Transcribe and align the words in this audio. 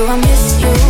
Do 0.00 0.06
I 0.06 0.16
miss 0.16 0.58
you 0.58 0.89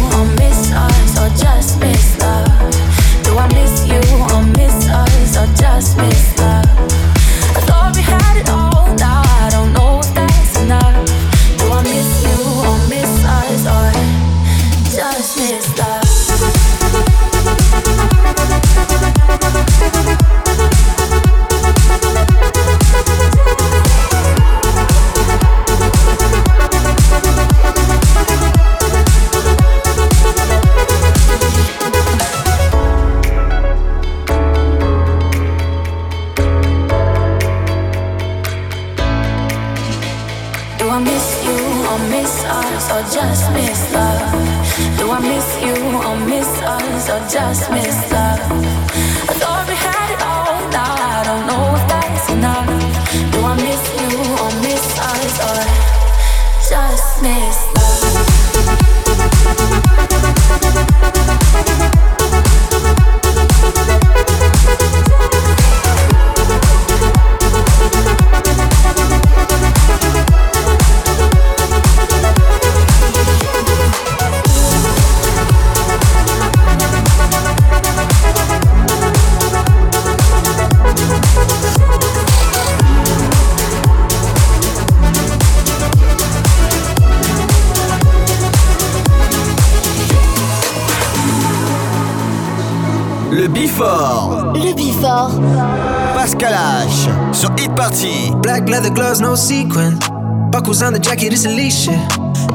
jacket, 101.10 101.32
it's 101.32 101.44
Alicia. 101.44 101.96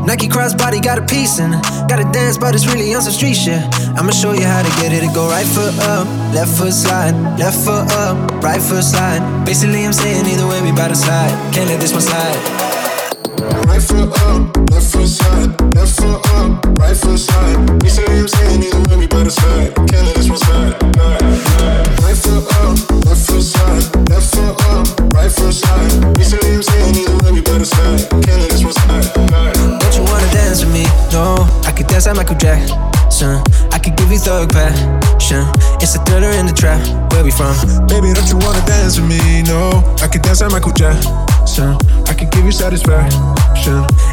Nike 0.06 0.28
crossbody 0.28 0.82
got 0.82 0.98
a 0.98 1.06
piece 1.06 1.40
in 1.40 1.54
it. 1.54 1.62
Gotta 1.90 2.10
dance, 2.12 2.38
but 2.38 2.56
it's 2.56 2.66
really 2.68 2.94
on 2.94 3.02
some 3.02 3.12
street 3.12 3.34
shit. 3.34 3.62
I'ma 3.98 4.12
show 4.12 4.32
you 4.32 4.46
how 4.46 4.62
to 4.62 4.70
get 4.82 4.94
it. 4.94 5.04
It 5.04 5.14
go 5.14 5.28
right 5.28 5.46
foot 5.46 5.78
up, 5.80 6.08
left 6.34 6.58
foot 6.58 6.72
slide, 6.72 7.16
left 7.38 7.58
foot 7.66 7.92
up, 7.92 8.16
right 8.42 8.62
foot 8.62 8.84
slide. 8.84 9.46
Basically, 9.46 9.84
I'm 9.86 9.94
saying 9.94 10.26
either 10.26 10.48
way, 10.48 10.62
we 10.62 10.72
bout 10.72 10.90
to 10.90 10.96
slide. 10.96 11.34
Can't 11.54 11.70
let 11.70 11.82
this 11.82 11.92
one 11.92 12.02
slide. 12.02 12.55
Where 37.16 37.23
we 37.23 37.32
from? 37.32 37.56
Baby, 37.88 38.12
don't 38.12 38.28
you 38.28 38.35
wanna 38.44 38.59
dance 38.67 39.00
with 39.00 39.08
me? 39.08 39.41
No, 39.47 39.72
I 40.03 40.08
can 40.12 40.22
dance 40.22 40.41
like 40.41 40.52
Michael 40.52 40.73
Jackson. 40.73 41.79
I 42.12 42.14
can 42.14 42.29
give 42.29 42.44
you 42.44 42.52
satisfaction. 42.52 43.23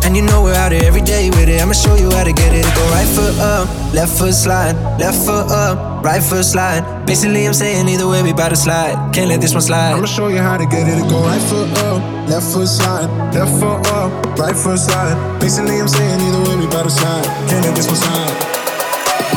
And 0.05 0.17
you 0.17 0.23
know 0.23 0.45
we're 0.45 0.55
out 0.55 0.71
here 0.71 0.85
every 0.85 1.03
day 1.03 1.29
with 1.31 1.49
it. 1.49 1.61
I'ma 1.61 1.73
show 1.73 1.97
you 1.97 2.09
how 2.13 2.23
to 2.23 2.33
get 2.33 2.55
it. 2.55 2.63
Go 2.63 2.83
right 2.95 3.09
foot 3.09 3.35
up, 3.41 3.67
left 3.93 4.17
foot 4.17 4.33
slide, 4.33 4.75
left 5.01 5.19
foot 5.27 5.51
up, 5.51 6.05
right 6.05 6.23
foot 6.23 6.45
slide. 6.45 7.05
Basically, 7.05 7.45
I'm 7.45 7.55
saying 7.55 7.89
either 7.89 8.07
way, 8.07 8.23
we 8.23 8.33
bout 8.33 8.51
to 8.51 8.57
slide. 8.57 8.95
Can't 9.13 9.29
let 9.29 9.41
this 9.41 9.53
one 9.53 9.63
slide. 9.63 9.95
I'ma 9.95 10.07
show 10.07 10.29
you 10.29 10.39
how 10.39 10.57
to 10.57 10.65
get 10.65 10.87
it. 10.87 11.03
Go 11.11 11.23
right 11.23 11.43
foot 11.43 11.77
up, 11.79 12.31
left 12.31 12.47
foot 12.53 12.69
slide, 12.69 13.11
left 13.35 13.51
foot 13.59 13.85
up, 13.99 14.39
right 14.39 14.55
foot 14.55 14.79
slide. 14.79 15.41
Basically, 15.41 15.81
I'm 15.81 15.89
saying 15.89 16.21
either 16.21 16.43
way 16.49 16.55
we 16.55 16.67
better 16.71 16.89
slide. 16.89 17.25
Can't 17.51 17.67
let 17.67 17.75
this 17.75 17.89
one 17.89 17.97
slide. 17.97 18.52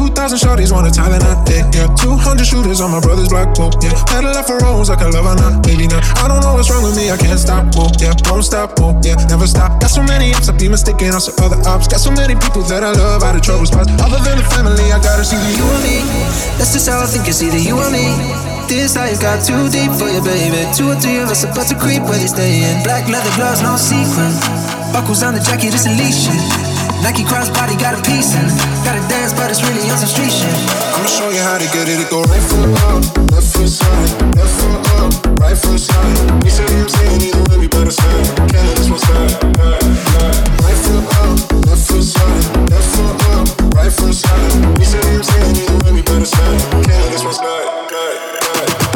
2,000 0.00 0.40
shorties 0.40 0.72
wanna 0.72 0.88
Thailand 0.88 1.20
I 1.20 1.36
dick, 1.44 1.68
yeah. 1.76 1.84
200 1.92 2.40
shooters 2.48 2.80
on 2.80 2.88
my 2.88 3.04
brother's 3.04 3.28
block, 3.28 3.52
book, 3.52 3.76
yeah. 3.84 3.92
Pedal 4.08 4.32
up 4.32 4.48
for 4.48 4.56
rolls 4.64 4.88
like 4.88 5.04
a 5.04 5.12
lover, 5.12 5.36
not 5.36 5.60
baby, 5.60 5.84
not. 5.92 6.00
I 6.16 6.24
don't 6.24 6.40
know 6.40 6.56
what's 6.56 6.72
wrong 6.72 6.80
with 6.80 6.96
me, 6.96 7.12
I 7.12 7.20
can't 7.20 7.36
stop, 7.36 7.68
whoa, 7.76 7.92
yeah. 8.00 8.16
Won't 8.32 8.48
stop, 8.48 8.80
whoa, 8.80 8.96
yeah. 9.04 9.20
Never 9.28 9.44
stop. 9.44 9.76
Got 9.76 9.92
so 9.92 10.00
many 10.00 10.32
ups, 10.32 10.48
I 10.48 10.56
be 10.56 10.72
mistaken 10.72 11.12
on 11.12 11.20
some 11.20 11.36
other 11.44 11.60
ops. 11.68 11.84
Got 11.84 12.00
so 12.00 12.08
many 12.16 12.32
people 12.32 12.64
that 12.72 12.80
I 12.80 12.96
love 12.96 13.20
out 13.20 13.36
of 13.36 13.44
trouble 13.44 13.68
spots. 13.68 13.92
Other 14.00 14.24
than 14.24 14.40
the 14.40 14.46
family, 14.48 14.88
I 14.88 14.96
gotta 15.04 15.20
see 15.20 15.36
the 15.36 15.52
you 15.52 15.68
and 15.68 15.84
me. 15.84 16.00
That's 16.56 16.72
just 16.72 16.88
how 16.88 17.04
I 17.04 17.04
think 17.04 17.28
it's 17.28 17.44
either 17.44 17.60
you 17.60 17.76
or 17.76 17.92
me. 17.92 18.08
This 18.72 18.96
life 18.96 19.20
got 19.20 19.44
too 19.44 19.68
deep 19.68 19.92
for 20.00 20.08
you, 20.08 20.24
baby. 20.24 20.64
Two 20.72 20.88
or 20.88 20.96
three 20.96 21.20
of 21.20 21.28
us 21.28 21.44
about 21.44 21.68
to 21.68 21.76
creep 21.76 22.00
where 22.08 22.16
they 22.16 22.30
stay 22.30 22.64
in. 22.64 22.80
Black 22.88 23.04
leather 23.04 23.34
gloves, 23.36 23.60
no 23.60 23.76
sequins 23.76 24.40
Buckles 24.96 25.22
on 25.22 25.36
the 25.36 25.44
jacket, 25.44 25.76
it's 25.76 25.84
a 25.84 25.92
leash. 25.92 26.69
Nike 27.02 27.24
crossbody 27.24 27.78
got 27.80 27.98
a 27.98 28.02
piece 28.04 28.36
in 28.36 28.44
Gotta 28.84 29.00
dance, 29.08 29.32
but 29.32 29.50
it's 29.50 29.62
really 29.64 29.88
on 29.90 29.96
some 29.96 30.08
street 30.08 30.32
shit. 30.32 30.52
I'ma 30.96 31.08
show 31.08 31.30
you 31.30 31.40
how 31.40 31.56
to 31.56 31.64
get 31.72 31.88
it. 31.88 32.00
It 32.00 32.10
go 32.10 32.22
right 32.22 32.44
foot 32.44 32.68
up, 32.88 33.02
left 33.32 33.48
foot 33.56 33.68
side, 33.68 34.36
left 34.36 34.52
foot 34.60 34.80
up, 35.00 35.12
right 35.40 35.56
foot 35.56 35.80
side. 35.80 36.44
We 36.44 36.50
say 36.50 36.64
I'm 36.64 36.88
saying 36.88 37.22
either 37.22 37.42
way, 37.48 37.58
we 37.58 37.68
better 37.68 37.90
say. 37.90 38.16
Can't 38.52 38.66
let 38.68 38.76
this 38.76 38.88
one 38.90 39.00
slide. 39.00 39.36
Right 40.60 40.78
foot 40.84 41.04
up, 41.24 41.38
left 41.68 41.84
foot 41.88 42.04
side, 42.04 42.44
left 42.68 42.88
foot 42.96 43.16
up, 43.32 43.48
right 43.74 43.92
foot 43.92 44.14
side. 44.14 44.78
We 44.78 44.84
say 44.84 45.00
I'm 45.00 45.22
saying 45.22 45.56
either 45.56 45.76
way, 45.84 45.92
we 45.92 46.02
better 46.02 46.28
say. 46.28 46.52
Can't 46.84 47.00
let 47.00 47.12
this 47.12 47.24
one 47.24 47.34
slide. 47.34 47.68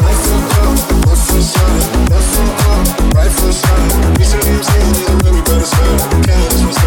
Right 0.05 0.17
foot 0.25 0.45
up, 0.61 0.77
left 1.09 1.23
foot 1.29 1.41
side, 1.41 2.09
left 2.09 2.27
foot 2.33 2.53
up, 2.69 2.85
right 3.17 3.31
foot 3.31 3.53
side. 3.53 4.17
We 4.17 4.25
say 4.25 4.41
I'm 4.41 4.61
saying 4.61 4.95
either 5.01 5.17
way, 5.25 5.31
we 5.37 5.41
better 5.41 5.65
say. 5.65 5.89
Can't 6.25 6.41
let 6.41 6.51
this 6.51 6.63
one 6.65 6.73
slide. 6.73 6.84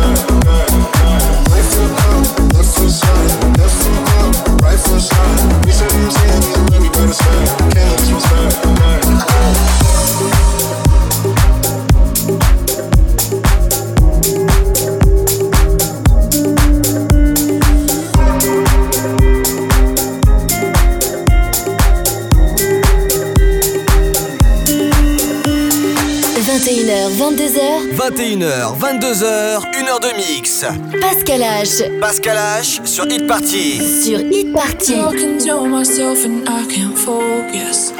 Pascal 31.28 31.42
H. 31.42 32.00
Pascal 32.00 32.36
H 32.38 32.80
sur 32.86 33.04
Hit 33.04 33.26
Party. 33.26 33.78
Sur 34.02 34.20
Hit 34.20 34.50
Party. 34.50 34.94
Talking 34.94 35.38
to 35.38 35.66
myself 35.66 36.24
and 36.24 36.48
I 36.48 36.66
can't 36.74 36.96
focus. 36.96 37.92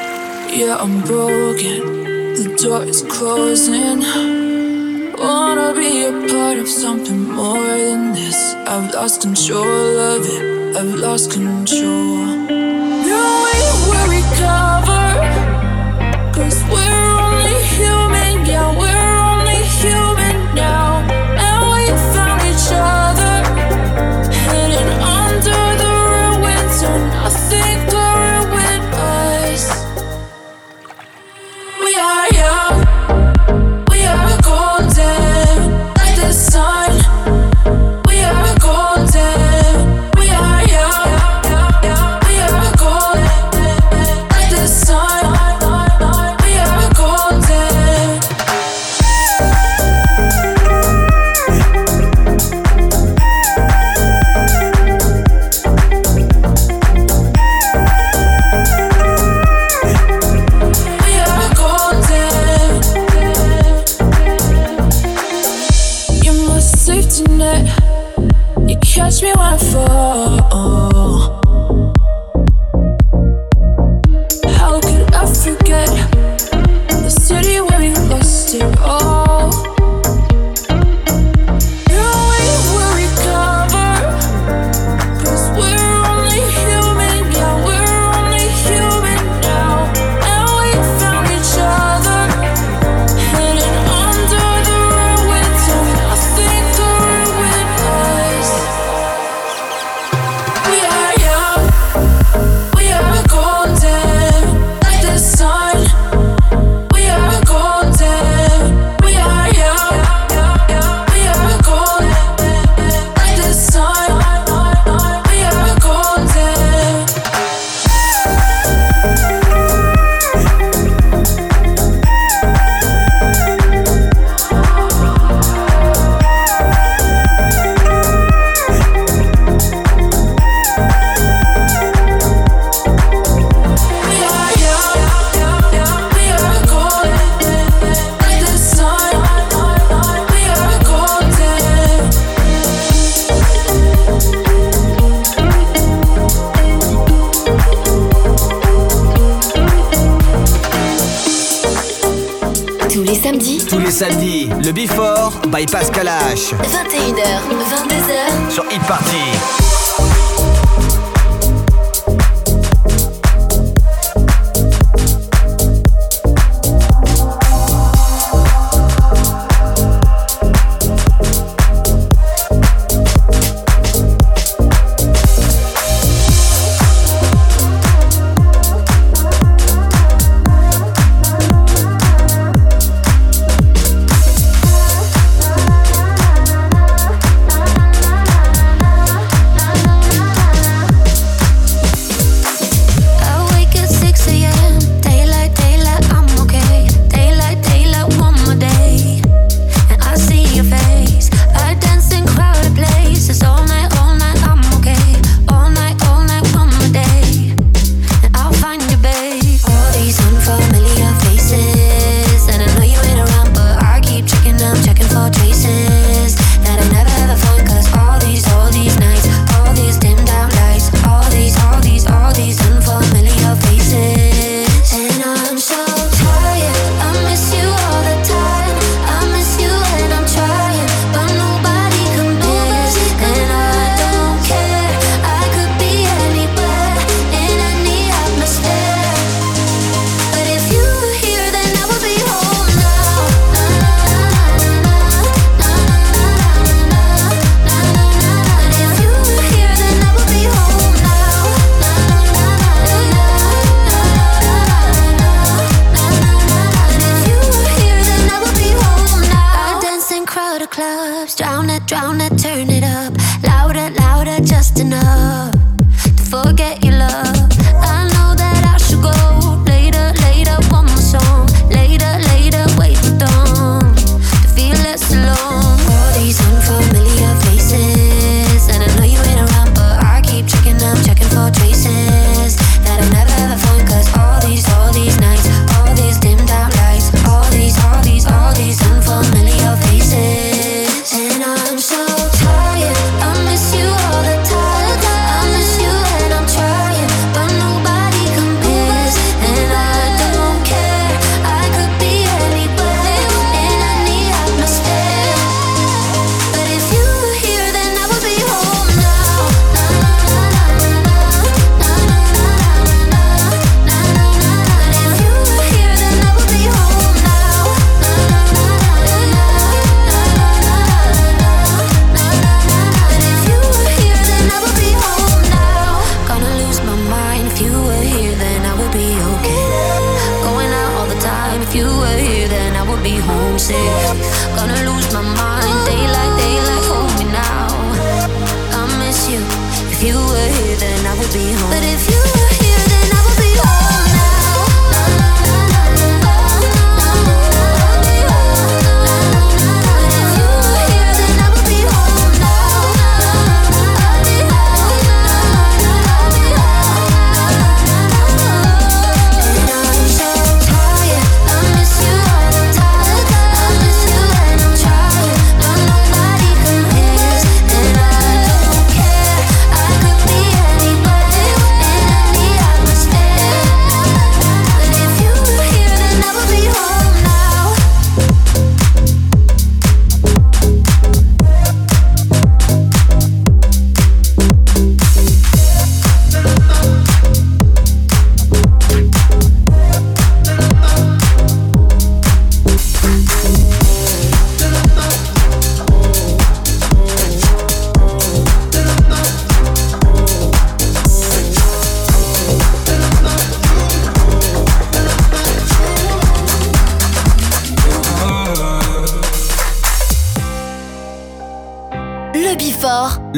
Yeah, 0.51 0.79
I'm 0.81 1.03
broken. 1.03 2.05
The 2.37 2.57
door 2.57 2.85
is 2.85 3.03
closing. 3.03 4.01
Wanna 5.19 5.75
be 5.75 6.07
a 6.07 6.13
part 6.33 6.57
of 6.59 6.69
something 6.71 7.29
more 7.29 7.77
than 7.77 8.15
this. 8.15 8.55
I've 8.67 8.95
lost 8.95 9.21
control 9.21 9.99
of 9.99 10.25
it. 10.25 10.75
I've 10.79 10.95
lost 10.95 11.31
control. 11.31 11.88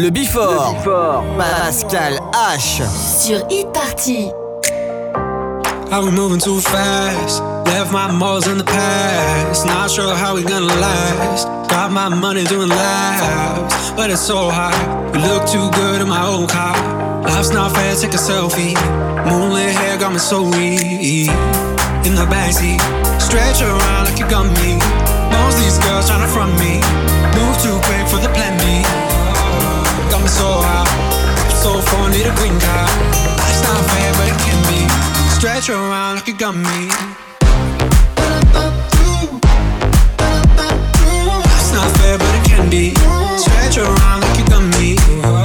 Le 0.02 0.08
Before. 0.08 0.74
Pascal 1.36 2.18
H. 2.32 2.80
sur 2.88 3.46
Hit 3.50 3.66
Party. 3.74 4.30
Are 5.92 6.02
we 6.02 6.10
moving 6.10 6.40
too 6.40 6.58
fast? 6.58 7.42
Left 7.66 7.92
my 7.92 8.10
morals 8.10 8.46
in 8.46 8.56
the 8.56 8.64
past. 8.64 9.66
Not 9.66 9.90
sure 9.90 10.14
how 10.16 10.36
we 10.36 10.42
gonna 10.42 10.72
last. 10.80 11.46
Got 11.68 11.92
my 11.92 12.08
money 12.08 12.44
doing 12.44 12.70
laps, 12.70 13.90
but 13.94 14.08
it's 14.08 14.22
so 14.22 14.48
hot. 14.48 14.72
We 15.12 15.18
look 15.20 15.44
too 15.46 15.68
good 15.72 16.00
in 16.00 16.08
my 16.08 16.24
old 16.24 16.48
car. 16.48 16.74
Life's 17.24 17.52
not 17.52 17.76
fair, 17.76 17.94
take 17.94 18.14
a 18.14 18.16
selfie. 18.16 18.72
Moonlit 19.28 19.74
hair 19.74 19.98
got 19.98 20.12
me 20.14 20.18
so 20.18 20.44
weak. 20.44 21.28
In 22.06 22.14
the 22.14 22.24
backseat, 22.32 22.80
stretch 23.20 23.60
around 23.60 24.08
like 24.08 24.18
you 24.18 24.26
got 24.30 24.46
me. 24.64 24.80
Most 25.28 25.58
these 25.58 25.76
girls 25.84 26.08
tryna 26.08 26.32
front 26.32 26.56
me. 26.58 26.80
Move 27.36 27.56
too 27.60 27.76
quick 27.84 28.08
for 28.08 28.16
the 28.16 28.32
plan 28.32 28.56
B. 28.64 29.09
So 30.40 30.46
hot, 30.46 30.88
so 31.52 31.82
far 31.90 32.08
need 32.08 32.24
a 32.24 32.34
green 32.36 32.58
card. 32.58 32.88
Life's 33.36 33.60
not 33.60 33.84
fair, 33.92 34.10
but 34.16 34.26
it 34.32 34.38
can 34.40 34.56
be. 34.72 34.80
Stretch 35.36 35.68
around 35.68 36.14
like 36.16 36.28
you 36.28 36.34
got 36.34 36.56
me. 36.56 36.88
Life's 41.44 41.72
not 41.76 41.90
fair, 41.98 42.16
but 42.16 42.34
it 42.38 42.44
can 42.48 42.70
be. 42.70 42.94
Stretch 43.36 43.76
around 43.76 44.22
like 44.22 44.38
you 44.38 44.46
got 44.46 44.64
me. 44.80 45.39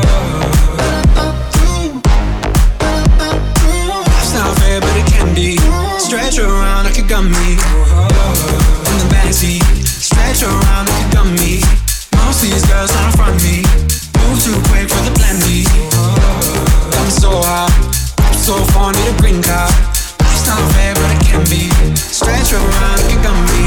Green 19.25 19.41
card. 19.41 19.74
Life's 20.22 20.46
not 20.46 20.62
fair, 20.74 20.94
but 20.94 21.10
it 21.15 21.22
can 21.25 21.44
be. 21.50 21.65
Stretch 21.96 22.53
around 22.53 22.98
like 23.01 23.10
you 23.10 23.20
got 23.25 23.38
me. 23.50 23.63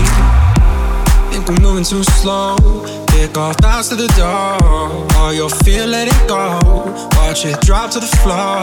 Think 1.30 1.50
I'm 1.50 1.58
moving 1.62 1.84
too 1.84 2.04
slow. 2.04 2.56
Pick 3.08 3.36
off 3.36 3.56
thoughts 3.56 3.88
to 3.88 3.96
the 3.96 4.06
door. 4.14 4.54
All 5.18 5.34
your 5.34 5.50
fear, 5.50 5.84
let 5.84 6.06
it 6.06 6.22
go. 6.28 6.60
Watch 7.18 7.44
it 7.44 7.60
drop 7.62 7.90
to 7.90 7.98
the 7.98 8.12
floor. 8.22 8.62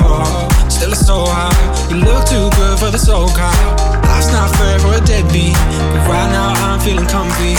Still 0.70 0.92
it's 0.92 1.06
so 1.06 1.26
high. 1.28 1.52
You 1.90 1.98
look 1.98 2.24
too 2.32 2.48
good 2.56 2.80
for 2.80 2.90
the 2.96 2.98
soul 2.98 3.28
car. 3.28 3.60
Life's 4.08 4.32
not 4.32 4.50
fair 4.56 4.80
for 4.80 4.94
a 4.96 5.02
deadbeat. 5.02 5.56
But 5.92 6.04
right 6.08 6.32
now 6.32 6.54
I'm 6.64 6.80
feeling 6.80 7.08
comfy. 7.08 7.56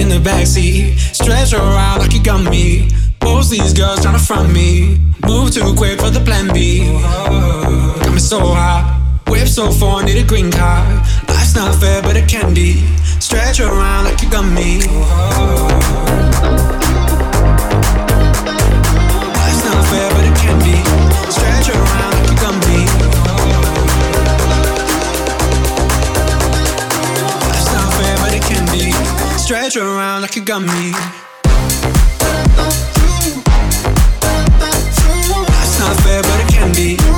In 0.00 0.08
the 0.08 0.20
backseat, 0.22 0.98
stretch 0.98 1.52
around 1.52 1.98
like 1.98 2.12
you 2.12 2.22
got 2.22 2.48
me. 2.48 2.88
Most 3.22 3.50
these 3.50 3.72
girls 3.72 3.98
tryna 3.98 4.24
front 4.24 4.52
me. 4.52 4.98
Move 5.26 5.50
too 5.50 5.74
quick 5.74 6.00
for 6.00 6.10
the 6.10 6.20
plan 6.20 6.52
B. 6.54 6.86
Got 8.02 8.12
me 8.12 8.18
so 8.18 8.38
hot. 8.38 9.00
Whip 9.28 9.48
so 9.48 9.72
far, 9.72 10.02
need 10.04 10.18
a 10.18 10.24
green 10.24 10.52
card. 10.52 10.86
Life's 11.28 11.54
not 11.56 11.74
fair, 11.74 12.00
but 12.00 12.16
it 12.16 12.28
can 12.28 12.54
be. 12.54 12.84
Stretch 13.18 13.58
around 13.60 14.04
like 14.04 14.22
you 14.22 14.30
got 14.30 14.44
me. 14.44 14.78
Life's 19.34 19.64
not 19.64 19.82
fair, 19.90 20.08
but 20.14 20.24
it 20.24 20.36
can 20.38 20.58
be. 20.62 20.78
Stretch 21.30 21.68
around 21.74 22.12
like 22.14 22.30
you 22.30 22.36
got 22.38 22.54
me. 22.68 22.86
Life's 27.50 27.72
not 27.74 27.92
fair, 27.98 28.16
but 28.22 28.32
it 28.32 28.42
can 28.42 28.64
be. 28.72 28.92
Stretch 29.38 29.76
around 29.76 30.22
like 30.22 30.36
you 30.36 30.44
got 30.44 30.62
me. 30.62 30.92
Be. 36.76 37.15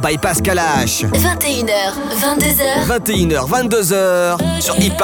By 0.00 0.16
Pascal 0.16 0.58
H. 0.58 1.04
21h, 1.12 1.94
22h. 2.20 2.86
21h, 2.86 3.48
22h 3.48 4.60
sur 4.60 4.74
Hit 4.76 4.96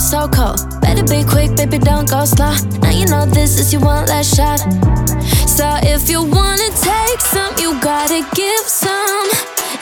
so 0.00 0.26
cold. 0.28 0.80
Better 0.80 1.04
be 1.04 1.22
quick, 1.24 1.54
baby, 1.56 1.78
don't 1.78 2.08
go 2.08 2.24
slow. 2.24 2.54
Now 2.80 2.90
you 2.90 3.06
know 3.06 3.26
this 3.26 3.58
is 3.58 3.72
your 3.72 3.82
one 3.82 4.06
last 4.06 4.34
shot. 4.34 4.60
So 5.46 5.68
if 5.82 6.08
you 6.08 6.22
wanna 6.22 6.70
take 6.80 7.20
some, 7.20 7.54
you 7.58 7.78
gotta 7.80 8.26
give 8.34 8.66
some. 8.66 9.28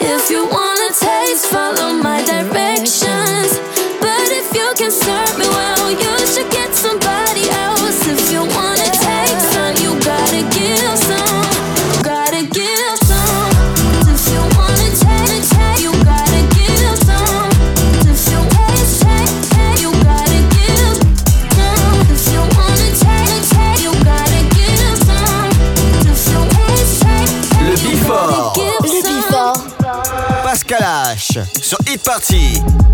If 0.01 0.29
you 0.29 0.45
wanna 0.45 0.93
taste, 0.93 1.45
follow 1.47 1.93
my 1.93 2.21
directions. 2.25 3.58
Sur 32.05 32.35
Hit 32.35 32.88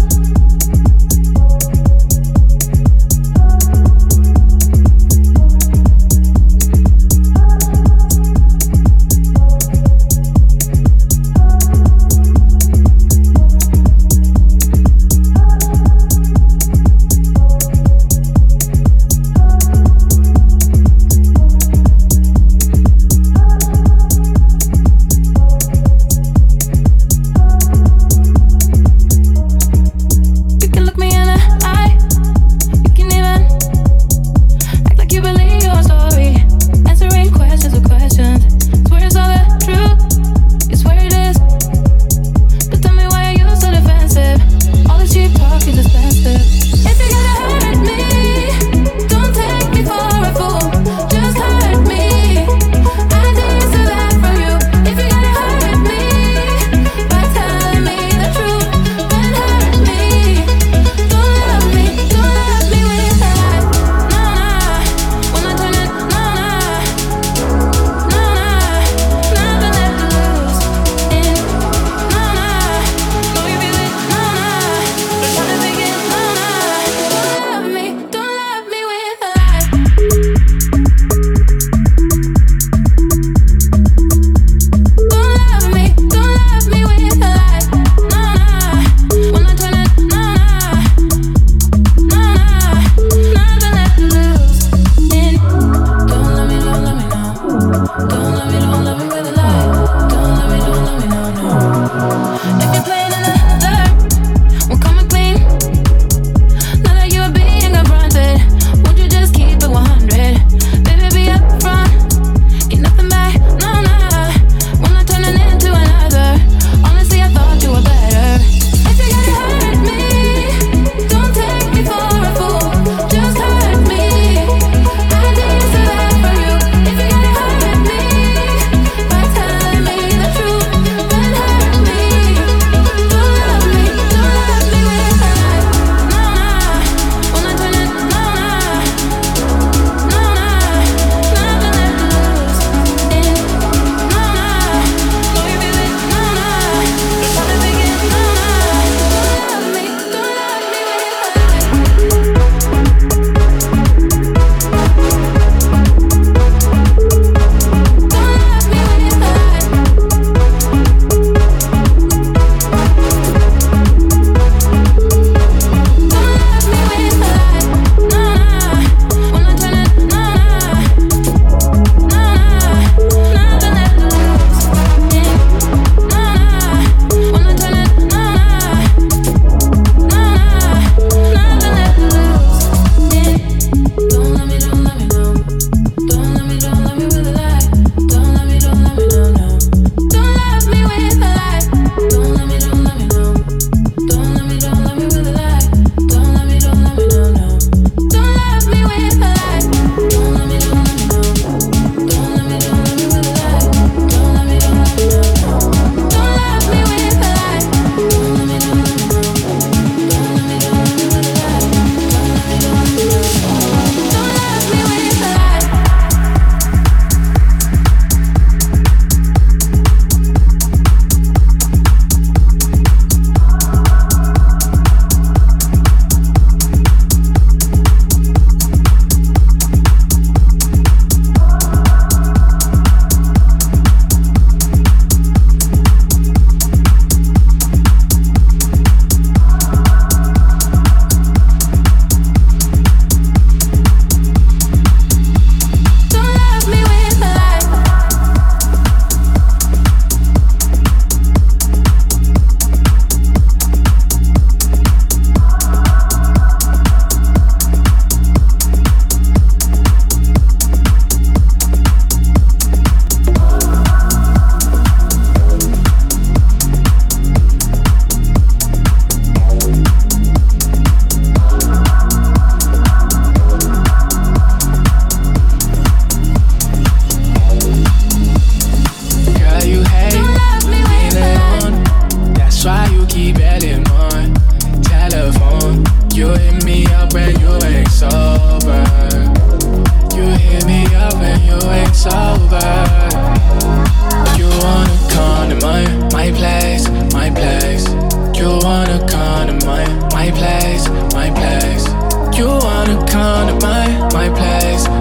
eyes 304.56 304.95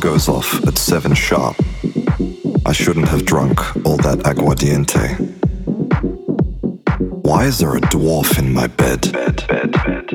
goes 0.00 0.28
off 0.28 0.62
at 0.66 0.76
7 0.76 1.14
sharp. 1.14 1.56
I 2.66 2.72
shouldn't 2.72 3.08
have 3.08 3.24
drunk 3.24 3.58
all 3.86 3.96
that 3.96 4.18
aguardiente. 4.24 5.16
Why 7.24 7.46
is 7.46 7.58
there 7.58 7.74
a 7.76 7.80
dwarf 7.80 8.38
in 8.38 8.52
my 8.52 8.66
bed, 8.66 9.10
bed, 9.12 9.46
bed, 9.48 9.72
bed, 9.72 10.06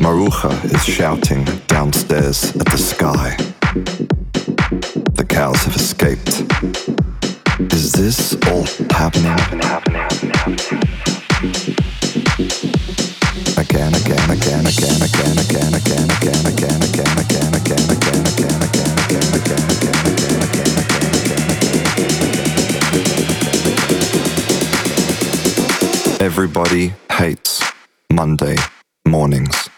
Maruja 0.00 0.64
is 0.72 0.82
shouting 0.84 1.44
downstairs 1.66 2.56
at 2.56 2.66
the 2.66 2.78
sky. 2.78 3.36
The 5.14 5.26
cows 5.28 5.62
have 5.64 5.76
escaped. 5.76 6.42
Is 7.72 7.92
this 7.92 8.34
all 8.48 8.64
happening? 8.96 9.24
happening, 9.24 9.62
happening, 9.62 10.02
happening, 10.32 10.80
Everybody 26.20 26.94
hates 27.10 27.62
Monday 28.10 28.56
mornings. 29.06 29.73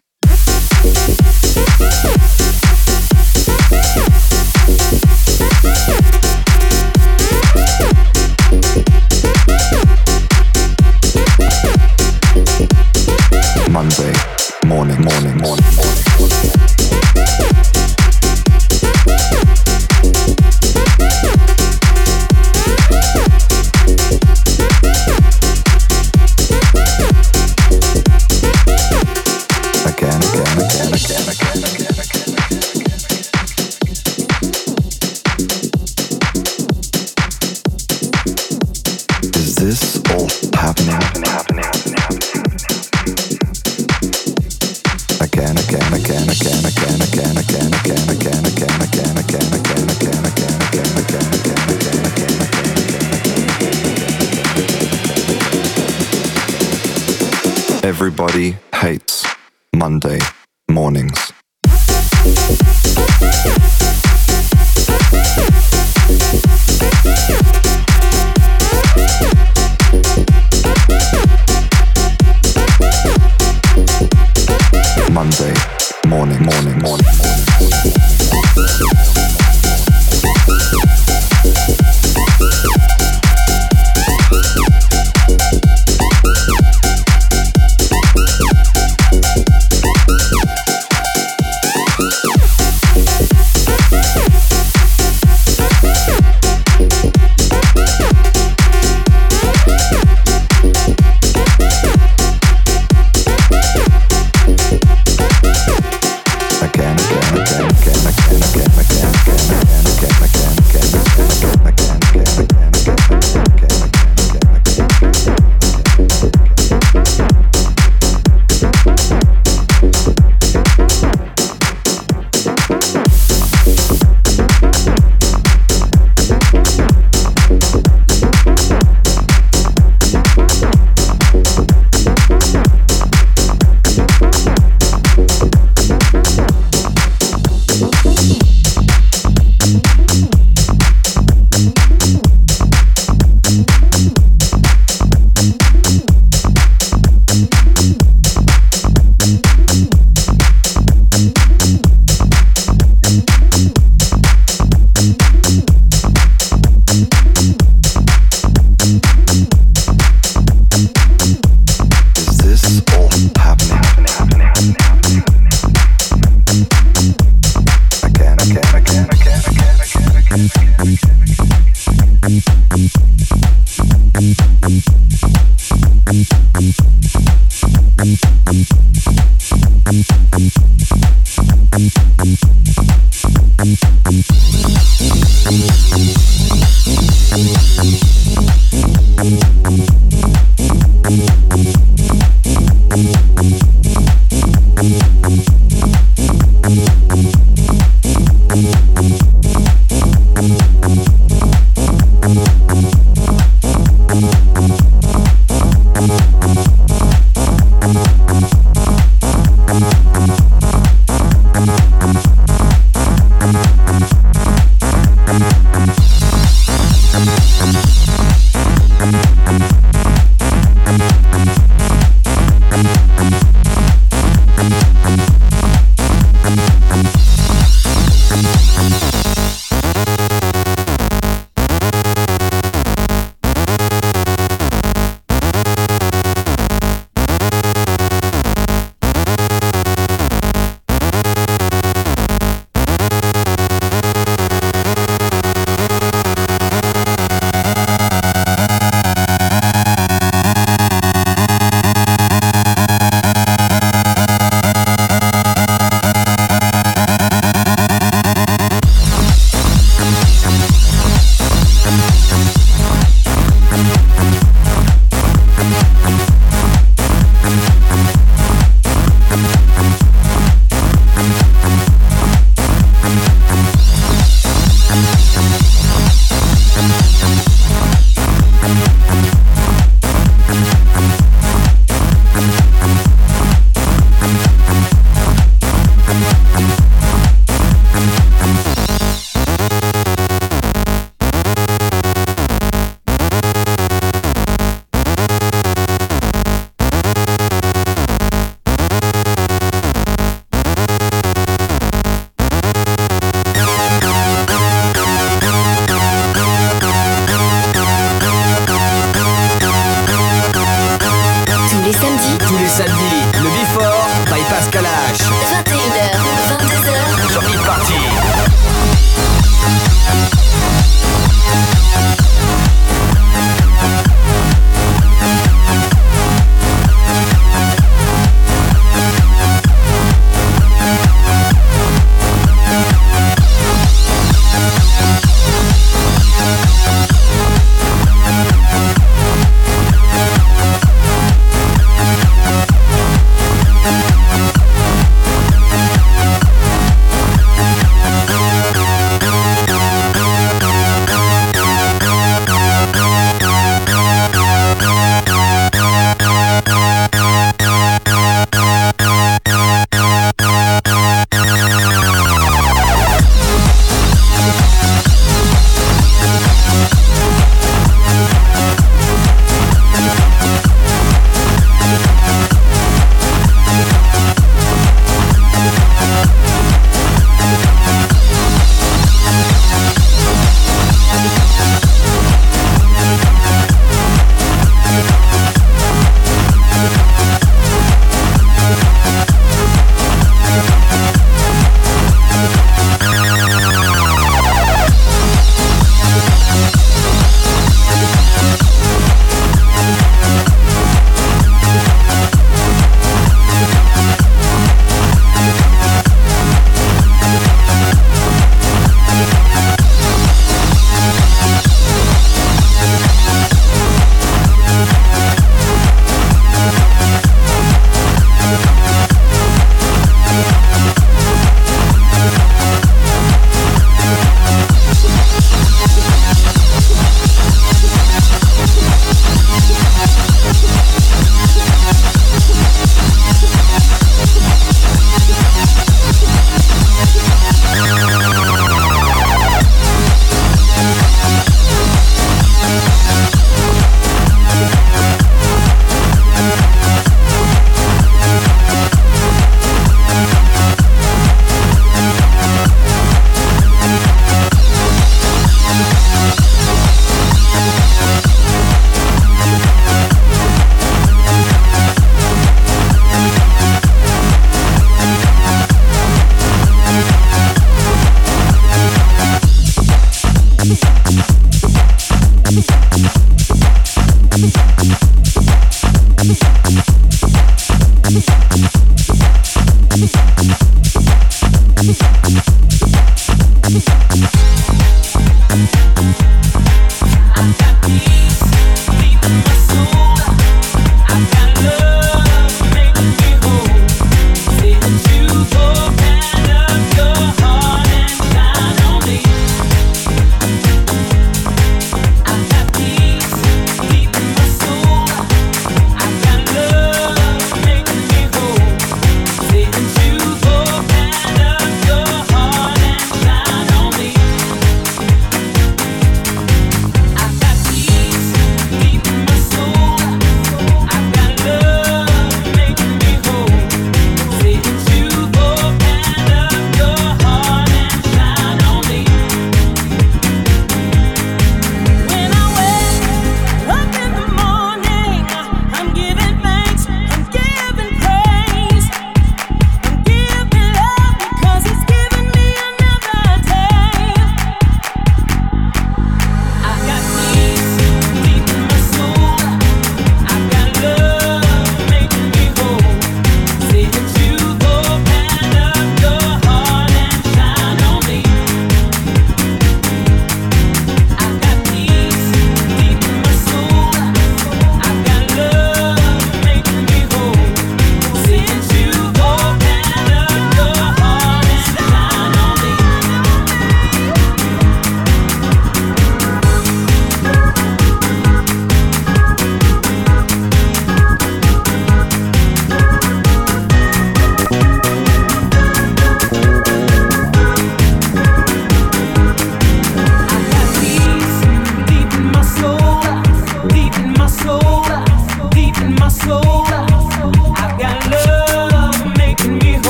Everybody 58.07 58.57
hates 58.73 59.27
Monday 59.75 60.21